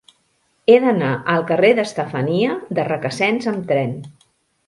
He 0.69 0.77
d'anar 0.85 1.09
al 1.33 1.43
carrer 1.51 1.69
d'Estefania 1.79 2.57
de 2.79 2.87
Requesens 2.89 3.51
amb 3.55 3.69
tren. 3.73 3.93